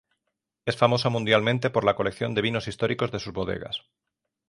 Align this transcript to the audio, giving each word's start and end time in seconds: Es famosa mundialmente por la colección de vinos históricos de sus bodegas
Es 0.65 0.75
famosa 0.75 1.09
mundialmente 1.09 1.69
por 1.69 1.83
la 1.85 1.95
colección 1.95 2.33
de 2.33 2.41
vinos 2.41 2.67
históricos 2.67 3.11
de 3.11 3.19
sus 3.19 3.33
bodegas 3.33 3.83